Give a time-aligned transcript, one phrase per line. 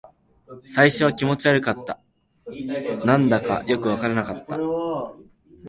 [0.67, 1.99] 最初は気持ち悪かった。
[3.05, 4.57] 何だかよくわからなかった。